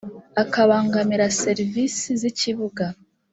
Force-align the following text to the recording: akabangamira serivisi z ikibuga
akabangamira 0.43 1.25
serivisi 1.43 2.07
z 2.19 2.23
ikibuga 2.31 2.85